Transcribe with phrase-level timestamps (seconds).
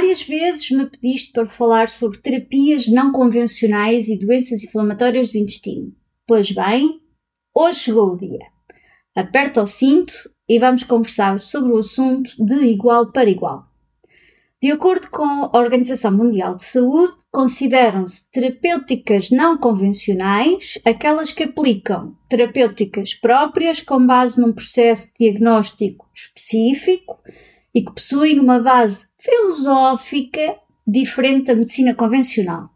[0.00, 5.94] Várias vezes me pediste para falar sobre terapias não convencionais e doenças inflamatórias do intestino.
[6.26, 7.02] Pois bem,
[7.54, 8.46] hoje chegou o dia.
[9.14, 10.14] Aperta o cinto
[10.48, 13.66] e vamos conversar sobre o assunto de igual para igual.
[14.62, 22.16] De acordo com a Organização Mundial de Saúde, consideram-se terapêuticas não convencionais aquelas que aplicam
[22.26, 27.18] terapêuticas próprias com base num processo diagnóstico específico
[27.74, 30.56] e que possuem uma base filosófica
[30.86, 32.70] diferente da medicina convencional.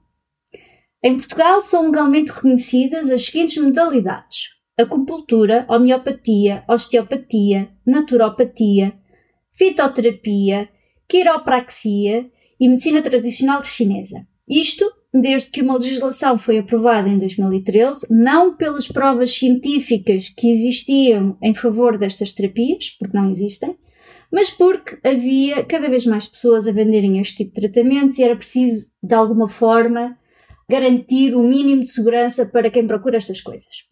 [1.03, 8.95] Em Portugal são legalmente reconhecidas as seguintes modalidades: acupuntura, homeopatia, osteopatia, naturopatia,
[9.53, 10.69] fitoterapia,
[11.09, 14.27] quiropraxia e medicina tradicional chinesa.
[14.49, 21.39] Isto desde que uma legislação foi aprovada em 2013, não pelas provas científicas que existiam
[21.41, 23.77] em favor destas terapias, porque não existem,
[24.35, 28.35] mas porque havia cada vez mais pessoas a venderem este tipo de tratamentos e era
[28.35, 30.19] preciso, de alguma forma,
[30.69, 33.85] garantir o mínimo de segurança para quem procura estas coisas.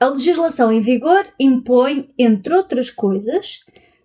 [0.00, 3.60] A legislação em vigor impõe, entre outras coisas,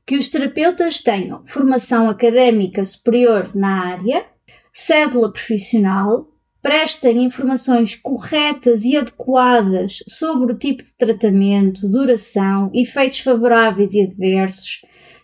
[0.06, 4.28] que os terapeutas tenham formação académica superior na área,
[4.72, 6.28] cédula profissional,
[6.62, 14.82] prestem informações corretas e adequadas sobre o tipo de tratamento, duração, efeitos favoráveis e adversos,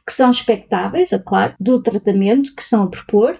[0.08, 3.38] que são expectáveis, é claro, do tratamento que estão a propor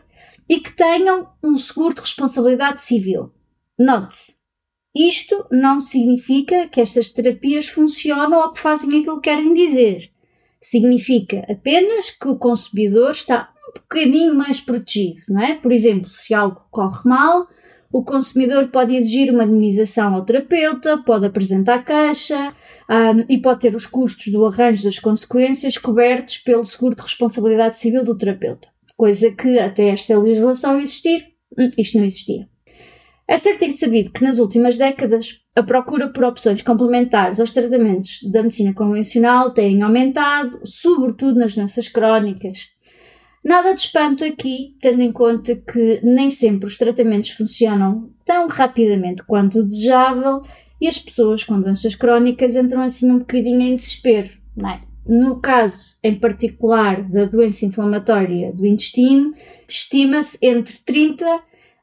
[0.50, 3.32] e que tenham um seguro de responsabilidade civil.
[3.80, 4.34] Note-se,
[4.94, 10.12] isto não significa que estas terapias funcionam ou que fazem aquilo que querem dizer.
[10.60, 15.56] Significa apenas que o consumidor está um bocadinho mais protegido, não é?
[15.56, 17.48] Por exemplo, se algo corre mal,
[17.92, 22.54] o consumidor pode exigir uma indemnização ao terapeuta, pode apresentar queixa
[22.90, 27.78] um, e pode ter os custos do arranjo das consequências cobertos pelo seguro de responsabilidade
[27.78, 28.68] civil do terapeuta.
[28.96, 31.28] Coisa que até esta legislação existir,
[31.58, 32.48] hum, isto não existia.
[33.30, 38.22] É certo e sabido que nas últimas décadas a procura por opções complementares aos tratamentos
[38.32, 42.70] da medicina convencional tem aumentado, sobretudo nas doenças crónicas,
[43.48, 49.24] Nada de espanto aqui, tendo em conta que nem sempre os tratamentos funcionam tão rapidamente
[49.24, 50.42] quanto o desejável
[50.82, 54.82] e as pessoas com doenças crónicas entram assim um bocadinho em desespero, não é?
[55.08, 59.34] No caso em particular da doença inflamatória do intestino,
[59.66, 61.26] estima-se entre 30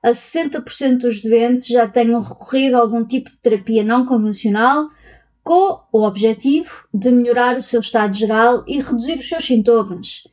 [0.02, 4.91] a 60% dos doentes já tenham recorrido a algum tipo de terapia não convencional
[5.42, 10.25] com o objetivo de melhorar o seu estado geral e reduzir os seus sintomas.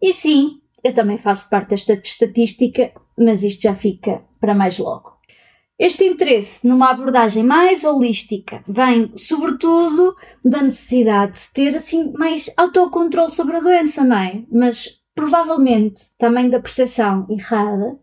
[0.00, 5.18] E sim, eu também faço parte desta estatística, mas isto já fica para mais logo.
[5.78, 13.30] Este interesse numa abordagem mais holística vem, sobretudo, da necessidade de ter assim mais autocontrole
[13.30, 14.42] sobre a doença, não é?
[14.50, 17.96] Mas provavelmente também da percepção errada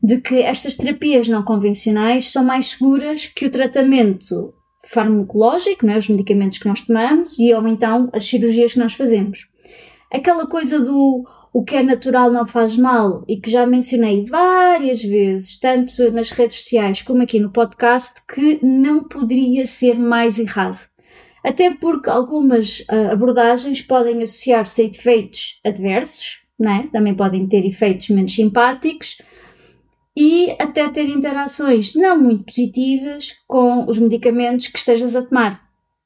[0.00, 4.54] de que estas terapias não convencionais são mais seguras que o tratamento
[4.86, 5.98] farmacológico, não é?
[5.98, 9.48] os medicamentos que nós tomamos, e ou então as cirurgias que nós fazemos.
[10.12, 11.24] Aquela coisa do
[11.56, 16.28] o que é natural não faz mal e que já mencionei várias vezes, tanto nas
[16.28, 20.86] redes sociais como aqui no podcast, que não poderia ser mais errado.
[21.42, 26.90] Até porque algumas uh, abordagens podem associar-se a efeitos adversos, né?
[26.92, 29.22] também podem ter efeitos menos simpáticos
[30.14, 35.62] e até ter interações não muito positivas com os medicamentos que estejas a tomar.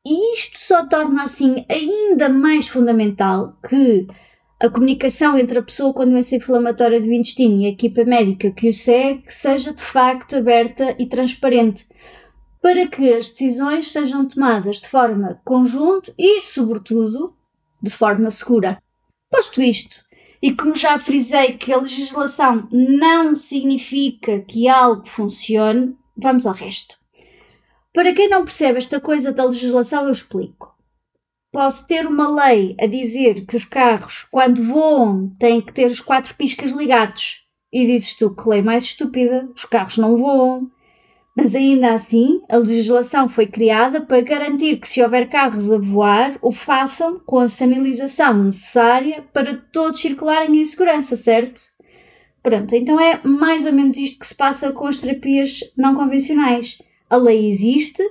[0.06, 4.06] E isto só torna assim ainda mais fundamental que
[4.60, 8.51] a comunicação entre a pessoa com a doença inflamatória do intestino e a equipa médica
[8.51, 11.86] que o segue seja de facto aberta e transparente,
[12.60, 17.34] para que as decisões sejam tomadas de forma conjunta e, sobretudo,
[17.83, 18.83] de forma segura.
[19.30, 20.04] Posto isto,
[20.42, 26.97] e como já frisei que a legislação não significa que algo funcione, vamos ao resto.
[27.95, 30.77] Para quem não percebe esta coisa da legislação, eu explico.
[31.52, 36.00] Posso ter uma lei a dizer que os carros, quando voam, têm que ter os
[36.00, 37.44] quatro piscas ligados.
[37.72, 40.70] E dizes tu que lei mais estúpida, os carros não voam.
[41.36, 46.38] Mas ainda assim, a legislação foi criada para garantir que, se houver carros a voar,
[46.42, 51.62] o façam com a sinalização necessária para todos circularem em segurança, certo?
[52.42, 56.78] Pronto, então é mais ou menos isto que se passa com as terapias não convencionais.
[57.08, 58.03] A lei existe,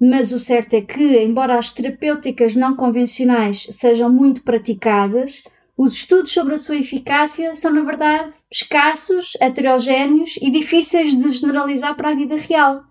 [0.00, 5.44] mas o certo é que, embora as terapêuticas não convencionais sejam muito praticadas,
[5.76, 11.96] os estudos sobre a sua eficácia são, na verdade, escassos, heterogéneos e difíceis de generalizar
[11.96, 12.84] para a vida real.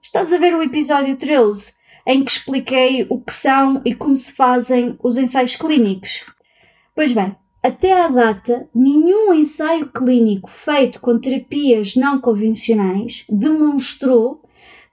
[0.00, 1.74] Estás a ver o episódio 13,
[2.06, 6.24] em que expliquei o que são e como se fazem os ensaios clínicos?
[6.94, 14.42] Pois bem, até à data, nenhum ensaio clínico feito com terapias não convencionais demonstrou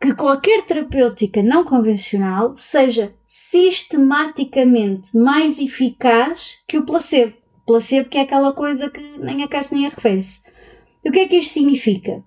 [0.02, 7.34] que qualquer terapêutica não convencional seja sistematicamente mais eficaz que o placebo.
[7.68, 10.44] Placebo que é aquela coisa que nem aquece nem arrefece.
[11.04, 12.24] E o que é que isto significa?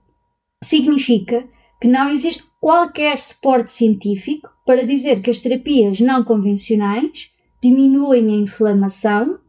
[0.63, 1.49] Significa
[1.81, 7.31] que não existe qualquer suporte científico para dizer que as terapias não convencionais
[7.61, 9.41] diminuem a inflamação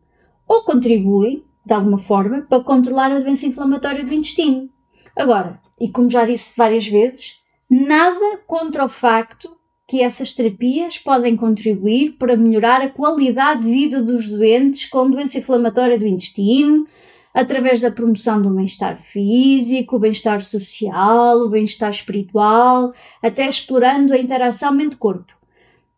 [0.48, 4.70] ou contribuem, de alguma forma, para controlar a doença inflamatória do intestino.
[5.16, 7.43] Agora, e como já disse várias vezes,
[7.74, 14.02] nada contra o facto que essas terapias podem contribuir para melhorar a qualidade de vida
[14.02, 16.88] dos doentes com doença inflamatória do intestino,
[17.34, 24.72] através da promoção do bem-estar físico, bem-estar social, o bem-estar espiritual, até explorando a interação
[24.72, 25.34] mente-corpo.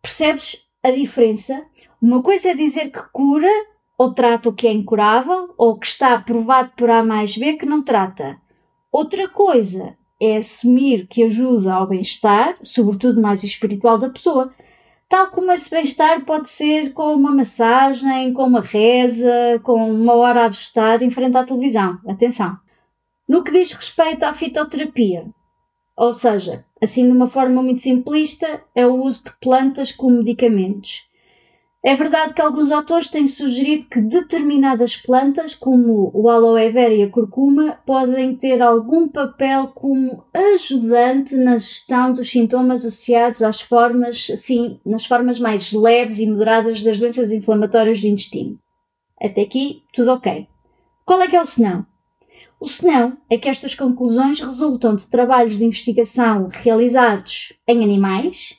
[0.00, 1.62] Percebes a diferença?
[2.00, 3.52] Uma coisa é dizer que cura
[3.98, 7.66] ou trata o que é incurável ou que está provado por A mais B que
[7.66, 8.38] não trata.
[8.90, 14.52] Outra coisa é assumir que ajuda ao bem-estar, sobretudo mais espiritual da pessoa.
[15.08, 20.44] Tal como esse bem-estar pode ser com uma massagem, com uma reza, com uma hora
[20.44, 21.98] a vestar em frente à televisão.
[22.06, 22.56] Atenção!
[23.28, 25.26] No que diz respeito à fitoterapia,
[25.96, 31.08] ou seja, assim de uma forma muito simplista, é o uso de plantas como medicamentos.
[31.86, 37.04] É verdade que alguns autores têm sugerido que determinadas plantas, como o aloe vera e
[37.04, 44.26] a curcuma, podem ter algum papel como ajudante na gestão dos sintomas associados às formas,
[44.36, 48.58] sim, nas formas mais leves e moderadas das doenças inflamatórias do intestino.
[49.22, 50.48] Até aqui, tudo ok.
[51.04, 51.86] Qual é que é o senão?
[52.58, 58.58] O senão é que estas conclusões resultam de trabalhos de investigação realizados em animais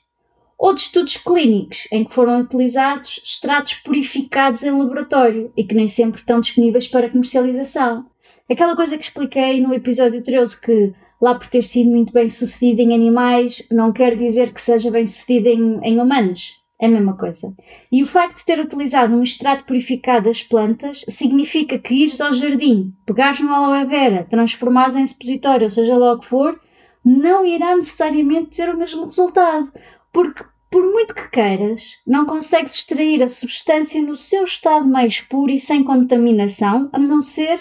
[0.57, 5.87] ou de estudos clínicos em que foram utilizados extratos purificados em laboratório e que nem
[5.87, 8.05] sempre estão disponíveis para comercialização.
[8.49, 12.81] Aquela coisa que expliquei no episódio 13 que lá por ter sido muito bem sucedido
[12.81, 16.57] em animais não quer dizer que seja bem sucedido em, em humanos.
[16.79, 17.55] É a mesma coisa.
[17.91, 22.33] E o facto de ter utilizado um extrato purificado das plantas significa que ires ao
[22.33, 26.59] jardim, pegares no aloe vera, transformares em supositório, ou seja lá o que for,
[27.03, 29.71] não irá necessariamente ter o mesmo resultado
[30.17, 35.51] porque por muito que queiras, não consegues extrair a substância no seu estado mais puro
[35.51, 37.59] e sem contaminação, a não ser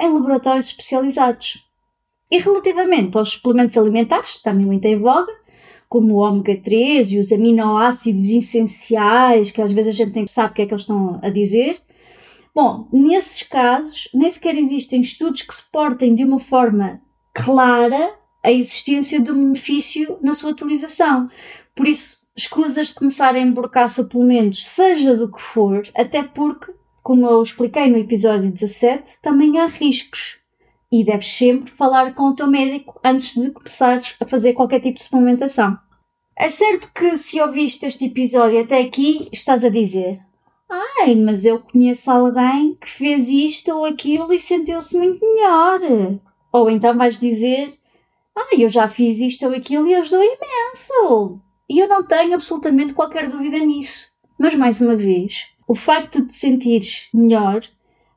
[0.00, 1.68] em laboratórios especializados.
[2.30, 5.30] E relativamente aos suplementos alimentares, também muito em voga,
[5.86, 10.52] como o ômega 3 e os aminoácidos essenciais, que às vezes a gente nem sabe
[10.52, 11.76] o que é que eles estão a dizer.
[12.54, 17.02] Bom, nesses casos, nem sequer existem estudos que suportem de uma forma
[17.34, 21.30] clara a existência do benefício na sua utilização.
[21.74, 26.72] Por isso, escusas de começar a emborcar suplementos, seja do que for, até porque,
[27.02, 30.38] como eu expliquei no episódio 17, também há riscos.
[30.90, 34.96] E deves sempre falar com o teu médico antes de começares a fazer qualquer tipo
[34.96, 35.78] de suplementação.
[36.34, 40.20] É certo que se ouviste este episódio até aqui, estás a dizer:
[40.70, 45.80] Ai, mas eu conheço alguém que fez isto ou aquilo e sentiu-se muito melhor.
[46.50, 47.77] Ou então vais dizer:
[48.38, 51.40] ah, eu já fiz isto ou aquilo e ajudou imenso.
[51.68, 54.08] E eu não tenho absolutamente qualquer dúvida nisso.
[54.38, 57.60] Mas mais uma vez, o facto de te sentires melhor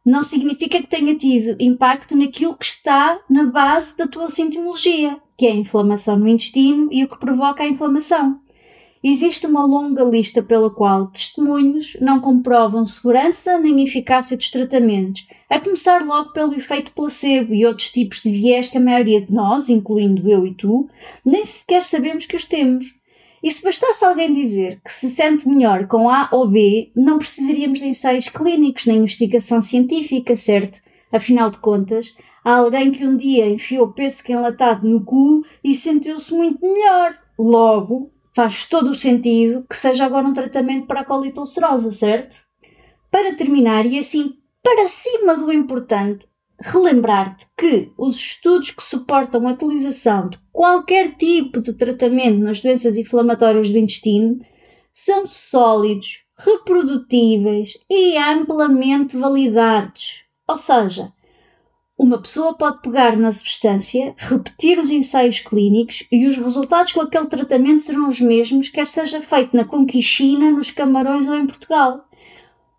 [0.05, 5.45] não significa que tenha tido impacto naquilo que está na base da tua sintomologia, que
[5.45, 8.39] é a inflamação no intestino e o que provoca a inflamação.
[9.03, 15.59] Existe uma longa lista pela qual testemunhos não comprovam segurança nem eficácia dos tratamentos, a
[15.59, 19.69] começar logo pelo efeito placebo e outros tipos de viés que a maioria de nós,
[19.69, 20.87] incluindo eu e tu,
[21.25, 22.85] nem sequer sabemos que os temos.
[23.43, 27.79] E se bastasse alguém dizer que se sente melhor com A ou B, não precisaríamos
[27.79, 30.79] de ensaios clínicos nem investigação científica, certo?
[31.11, 32.15] Afinal de contas,
[32.45, 37.17] há alguém que um dia enfiou pêssego enlatado no cu e sentiu-se muito melhor.
[37.37, 42.37] Logo, faz todo o sentido que seja agora um tratamento para a colite ulcerosa, certo?
[43.09, 46.27] Para terminar, e assim para cima do importante,
[46.59, 52.95] relembrar-te que os estudos que suportam a utilização de qualquer tipo de tratamento nas doenças
[52.95, 54.39] inflamatórias do intestino
[54.91, 60.23] são sólidos, reprodutíveis e amplamente validados.
[60.47, 61.11] Ou seja,
[62.01, 67.27] Uma pessoa pode pegar na substância, repetir os ensaios clínicos e os resultados com aquele
[67.27, 72.03] tratamento serão os mesmos, quer seja feito na Conquichina, nos Camarões ou em Portugal.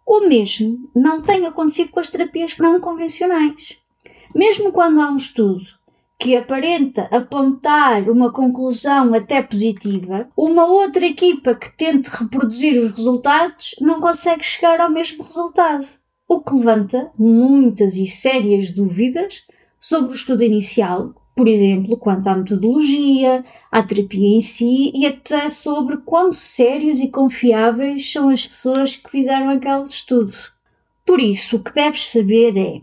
[0.05, 3.79] O mesmo não tem acontecido com as terapias não convencionais.
[4.35, 5.67] Mesmo quando há um estudo
[6.19, 13.77] que aparenta apontar uma conclusão até positiva, uma outra equipa que tente reproduzir os resultados
[13.81, 16.02] não consegue chegar ao mesmo resultado
[16.33, 19.47] o que levanta muitas e sérias dúvidas
[19.79, 25.49] sobre o estudo inicial, por exemplo, quanto à metodologia, à terapia em si e até
[25.49, 30.35] sobre quão sérios e confiáveis são as pessoas que fizeram aquele estudo.
[31.05, 32.81] Por isso, o que deves saber é: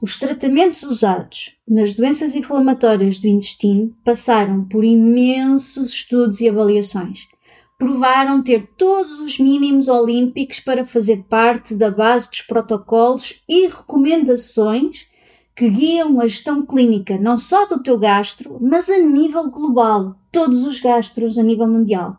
[0.00, 7.28] os tratamentos usados nas doenças inflamatórias do intestino passaram por imensos estudos e avaliações
[7.80, 15.08] provaram ter todos os mínimos olímpicos para fazer parte da base dos protocolos e recomendações
[15.56, 20.66] que guiam a gestão clínica não só do teu gastro, mas a nível global, todos
[20.66, 22.18] os gastros a nível mundial.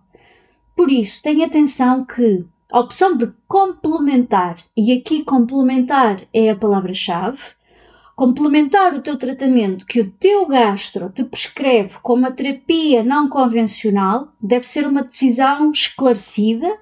[0.76, 7.40] Por isso, tenha atenção que a opção de complementar, e aqui complementar é a palavra-chave,
[8.16, 14.34] complementar o teu tratamento que o teu gastro te prescreve com uma terapia não convencional
[14.40, 16.78] deve ser uma decisão esclarecida,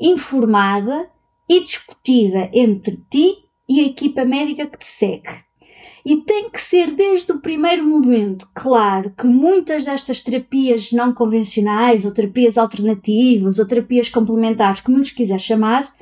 [0.00, 1.08] informada
[1.48, 5.44] e discutida entre ti e a equipa médica que te segue.
[6.04, 12.04] E tem que ser desde o primeiro momento claro que muitas destas terapias não convencionais,
[12.04, 15.94] ou terapias alternativas, ou terapias complementares, como lhes quiser chamar,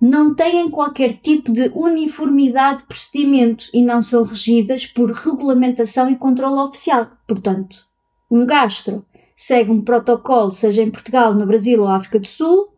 [0.00, 6.16] não têm qualquer tipo de uniformidade de procedimento e não são regidas por regulamentação e
[6.16, 7.10] controle oficial.
[7.26, 7.86] Portanto,
[8.30, 12.68] um gastro segue um protocolo, seja em Portugal, no Brasil ou África do Sul.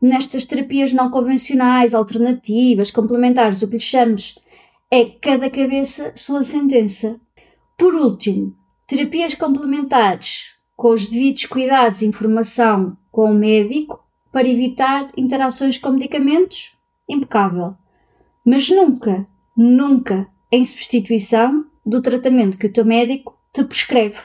[0.00, 4.38] Nestas terapias não convencionais, alternativas, complementares, o que lhe chames
[4.90, 7.20] é cada cabeça sua sentença.
[7.76, 8.54] Por último,
[8.86, 15.90] terapias complementares com os devidos cuidados e informação com o médico para evitar interações com
[15.90, 16.76] medicamentos,
[17.08, 17.74] impecável.
[18.44, 24.18] Mas nunca, nunca em substituição do tratamento que o teu médico te prescreve.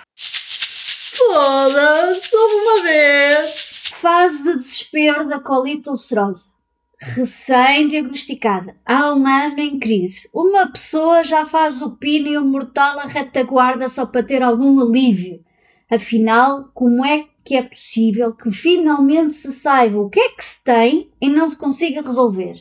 [1.16, 3.92] Foda-se, uma vez!
[3.96, 6.52] Fase de desespero da colite ulcerosa.
[7.00, 10.30] Recém-diagnosticada, há um ano em crise.
[10.34, 14.80] Uma pessoa já faz o pino e o mortal à retaguarda só para ter algum
[14.80, 15.44] alívio.
[15.90, 20.64] Afinal, como é que é possível que finalmente se saiba o que é que se
[20.64, 22.56] tem e não se consiga resolver.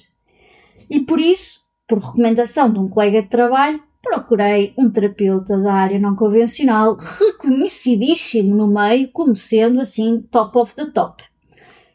[0.91, 5.99] E por isso, por recomendação de um colega de trabalho, procurei um terapeuta da área
[5.99, 11.23] não convencional reconhecidíssimo no meio como sendo assim top of the top.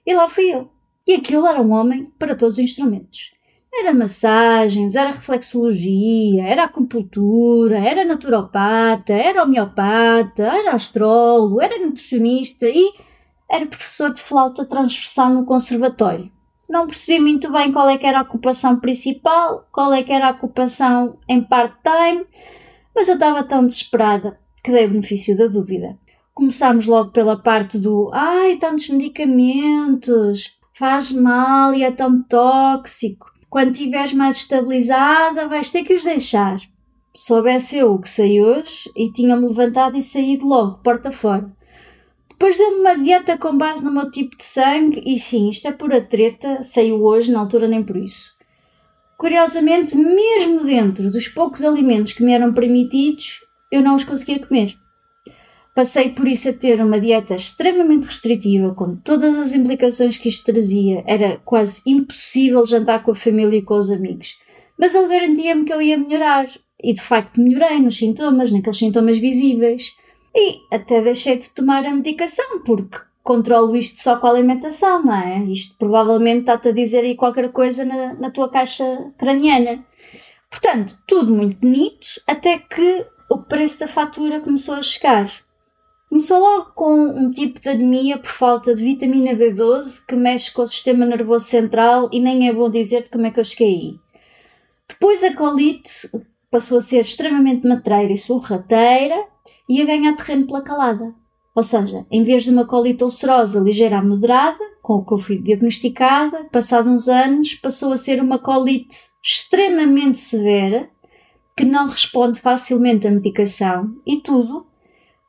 [0.06, 0.70] E lá fui eu.
[1.06, 3.37] E aquilo era um homem para todos os instrumentos.
[3.79, 12.91] Era massagens, era reflexologia, era acupuntura, era naturopata, era homeopata, era astrólogo, era nutricionista e
[13.48, 16.31] era professor de flauta transversal no conservatório.
[16.67, 20.29] Não percebi muito bem qual é que era a ocupação principal, qual é que era
[20.29, 22.25] a ocupação em part-time,
[22.96, 25.96] mas eu estava tão desesperada que dei o benefício da dúvida.
[26.34, 33.37] Começámos logo pela parte do ai, tantos medicamentos, faz mal e é tão tóxico.
[33.50, 36.60] Quando estiveres mais estabilizada, vais ter que os deixar.
[37.16, 41.51] Soubesse eu o que sei hoje e tinha-me levantado e saído logo, porta fora.
[42.30, 45.72] Depois deu-me uma dieta com base no meu tipo de sangue e sim, isto é
[45.72, 48.36] pura treta, saiu hoje, na altura nem por isso.
[49.18, 53.39] Curiosamente, mesmo dentro dos poucos alimentos que me eram permitidos,
[53.72, 54.77] eu não os conseguia comer.
[55.77, 60.51] Passei por isso a ter uma dieta extremamente restritiva, com todas as implicações que isto
[60.51, 61.03] trazia.
[61.05, 64.39] Era quase impossível jantar com a família e com os amigos.
[64.75, 66.50] Mas ele garantia-me que eu ia melhorar.
[66.81, 69.96] E de facto melhorei nos sintomas, naqueles sintomas visíveis.
[70.36, 75.13] E até deixei de tomar a medicação, porque controlo isto só com a alimentação, não
[75.13, 75.43] é?
[75.43, 79.86] Isto provavelmente está-te a dizer aí qualquer coisa na, na tua caixa craniana.
[80.50, 85.46] Portanto, tudo muito bonito, até que o preço da fatura começou a chegar.
[86.17, 90.63] Começou logo com um tipo de anemia por falta de vitamina B12 que mexe com
[90.63, 94.00] o sistema nervoso central e nem é bom dizer-te como é que eu cheguei aí.
[94.89, 96.09] Depois a colite
[96.50, 99.27] passou a ser extremamente matreira e sorrateira
[99.69, 101.13] e a ganhar terreno pela calada.
[101.53, 105.19] Ou seja, em vez de uma colite ulcerosa ligeira a moderada, com o que eu
[105.19, 110.89] fui diagnosticada, passados uns anos passou a ser uma colite extremamente severa,
[111.55, 114.65] que não responde facilmente à medicação e tudo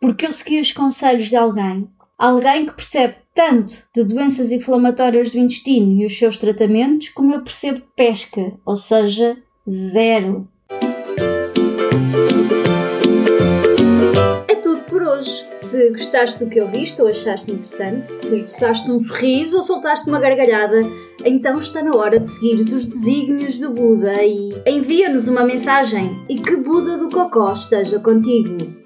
[0.01, 5.39] porque eu segui os conselhos de alguém, alguém que percebe tanto de doenças inflamatórias do
[5.39, 9.37] intestino e os seus tratamentos, como eu percebo de pesca, ou seja,
[9.69, 10.49] zero.
[14.47, 15.49] É tudo por hoje.
[15.55, 20.21] Se gostaste do que ouviste ou achaste interessante, se esboçaste um sorriso ou soltaste uma
[20.21, 20.81] gargalhada,
[21.25, 26.37] então está na hora de seguires os desígnios do Buda e envia-nos uma mensagem e
[26.39, 28.79] que Buda do Cocó esteja contigo.